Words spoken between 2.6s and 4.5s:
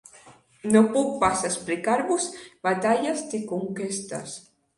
batalles ni conquestes.